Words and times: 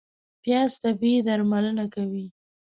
پیاز 0.41 0.71
طبیعي 0.83 1.19
درملنه 1.27 1.85
کوي 1.93 2.25